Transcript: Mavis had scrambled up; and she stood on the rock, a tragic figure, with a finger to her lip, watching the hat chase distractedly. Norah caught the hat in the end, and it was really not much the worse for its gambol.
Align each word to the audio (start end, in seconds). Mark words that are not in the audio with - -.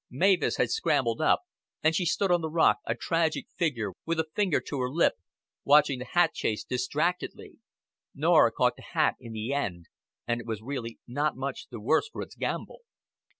Mavis 0.09 0.57
had 0.57 0.71
scrambled 0.71 1.21
up; 1.21 1.43
and 1.83 1.93
she 1.93 2.07
stood 2.07 2.31
on 2.31 2.41
the 2.41 2.49
rock, 2.49 2.79
a 2.87 2.95
tragic 2.95 3.45
figure, 3.55 3.91
with 4.03 4.19
a 4.19 4.25
finger 4.33 4.59
to 4.59 4.79
her 4.81 4.89
lip, 4.89 5.13
watching 5.63 5.99
the 5.99 6.05
hat 6.05 6.33
chase 6.33 6.63
distractedly. 6.63 7.59
Norah 8.15 8.51
caught 8.51 8.77
the 8.77 8.81
hat 8.93 9.13
in 9.19 9.33
the 9.33 9.53
end, 9.53 9.89
and 10.27 10.41
it 10.41 10.47
was 10.47 10.59
really 10.59 10.97
not 11.07 11.35
much 11.37 11.67
the 11.69 11.79
worse 11.79 12.09
for 12.09 12.23
its 12.23 12.33
gambol. 12.33 12.79